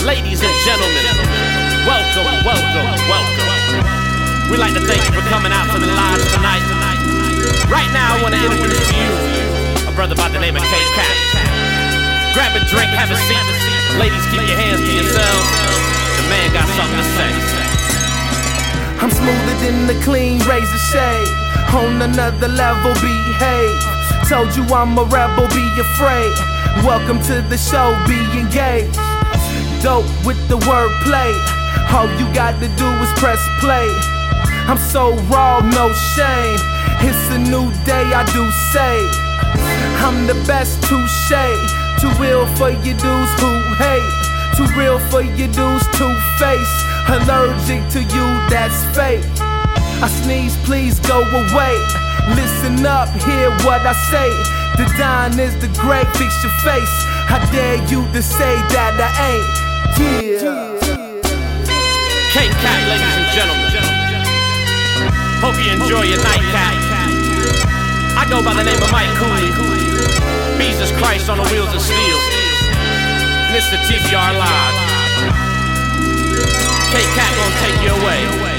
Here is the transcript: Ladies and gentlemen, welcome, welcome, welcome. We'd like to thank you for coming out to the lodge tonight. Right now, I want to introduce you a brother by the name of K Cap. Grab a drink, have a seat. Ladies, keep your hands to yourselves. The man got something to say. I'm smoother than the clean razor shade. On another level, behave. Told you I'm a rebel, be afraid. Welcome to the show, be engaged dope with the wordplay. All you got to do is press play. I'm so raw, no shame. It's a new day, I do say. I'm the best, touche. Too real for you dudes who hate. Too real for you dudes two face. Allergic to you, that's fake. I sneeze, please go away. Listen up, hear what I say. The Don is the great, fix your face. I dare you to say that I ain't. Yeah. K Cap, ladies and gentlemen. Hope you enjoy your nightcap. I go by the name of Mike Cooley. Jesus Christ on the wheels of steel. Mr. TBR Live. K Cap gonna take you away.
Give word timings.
Ladies 0.00 0.40
and 0.40 0.56
gentlemen, 0.64 1.04
welcome, 1.84 2.24
welcome, 2.40 2.88
welcome. 3.04 3.84
We'd 4.48 4.56
like 4.56 4.72
to 4.72 4.80
thank 4.88 5.04
you 5.04 5.12
for 5.12 5.20
coming 5.28 5.52
out 5.52 5.68
to 5.68 5.78
the 5.78 5.92
lodge 5.92 6.24
tonight. 6.32 6.64
Right 7.68 7.90
now, 7.92 8.16
I 8.16 8.22
want 8.24 8.32
to 8.32 8.40
introduce 8.40 8.88
you 8.96 9.12
a 9.84 9.92
brother 9.92 10.16
by 10.16 10.32
the 10.32 10.40
name 10.40 10.56
of 10.56 10.64
K 10.64 10.72
Cap. 10.96 12.32
Grab 12.32 12.56
a 12.56 12.64
drink, 12.72 12.88
have 12.96 13.12
a 13.12 13.18
seat. 13.28 13.44
Ladies, 14.00 14.24
keep 14.32 14.40
your 14.48 14.56
hands 14.56 14.80
to 14.80 14.88
yourselves. 14.88 15.48
The 16.16 16.24
man 16.32 16.48
got 16.56 16.64
something 16.80 16.96
to 16.96 17.08
say. 17.20 17.30
I'm 19.04 19.12
smoother 19.12 19.56
than 19.60 19.84
the 19.84 20.00
clean 20.00 20.40
razor 20.48 20.80
shade. 20.96 21.28
On 21.76 22.00
another 22.00 22.48
level, 22.48 22.96
behave. 23.04 23.76
Told 24.32 24.48
you 24.56 24.64
I'm 24.72 24.96
a 24.96 25.04
rebel, 25.04 25.44
be 25.52 25.68
afraid. 25.76 26.32
Welcome 26.88 27.20
to 27.28 27.44
the 27.52 27.58
show, 27.60 27.92
be 28.08 28.16
engaged 28.40 29.09
dope 29.82 30.08
with 30.24 30.38
the 30.48 30.56
wordplay. 30.68 31.32
All 31.92 32.08
you 32.20 32.26
got 32.32 32.60
to 32.60 32.68
do 32.76 32.88
is 33.02 33.10
press 33.18 33.40
play. 33.60 33.88
I'm 34.68 34.78
so 34.78 35.14
raw, 35.32 35.60
no 35.60 35.92
shame. 36.14 36.60
It's 37.02 37.24
a 37.32 37.38
new 37.38 37.72
day, 37.84 38.04
I 38.12 38.24
do 38.32 38.44
say. 38.72 38.96
I'm 40.04 40.26
the 40.26 40.34
best, 40.46 40.82
touche. 40.84 41.32
Too 42.00 42.12
real 42.20 42.46
for 42.56 42.70
you 42.70 42.94
dudes 42.94 43.32
who 43.40 43.52
hate. 43.80 44.12
Too 44.56 44.68
real 44.78 44.98
for 45.10 45.22
you 45.22 45.48
dudes 45.48 45.86
two 45.96 46.12
face. 46.38 46.74
Allergic 47.08 47.82
to 47.96 48.00
you, 48.00 48.26
that's 48.48 48.84
fake. 48.96 49.24
I 50.02 50.08
sneeze, 50.08 50.56
please 50.64 51.00
go 51.00 51.20
away. 51.20 51.76
Listen 52.36 52.84
up, 52.86 53.08
hear 53.24 53.50
what 53.64 53.80
I 53.84 53.92
say. 54.12 54.30
The 54.76 54.86
Don 54.96 55.38
is 55.38 55.54
the 55.60 55.68
great, 55.80 56.06
fix 56.16 56.42
your 56.42 56.52
face. 56.64 56.96
I 57.28 57.38
dare 57.52 57.76
you 57.88 58.06
to 58.12 58.22
say 58.22 58.54
that 58.72 58.96
I 58.98 59.10
ain't. 59.32 59.69
Yeah. 59.98 60.78
K 62.30 62.48
Cap, 62.62 62.80
ladies 62.86 63.16
and 63.18 63.28
gentlemen. 63.34 63.70
Hope 65.40 65.56
you 65.56 65.72
enjoy 65.72 66.04
your 66.04 66.22
nightcap. 66.22 66.76
I 68.16 68.26
go 68.28 68.44
by 68.44 68.54
the 68.54 68.62
name 68.62 68.80
of 68.82 68.92
Mike 68.92 69.10
Cooley. 69.16 69.50
Jesus 70.80 70.96
Christ 70.98 71.28
on 71.28 71.38
the 71.38 71.44
wheels 71.50 71.74
of 71.74 71.80
steel. 71.80 72.18
Mr. 73.50 73.76
TBR 73.88 74.32
Live. 74.38 74.76
K 76.92 77.02
Cap 77.14 77.32
gonna 77.36 77.56
take 77.60 77.82
you 77.82 77.90
away. 77.90 78.49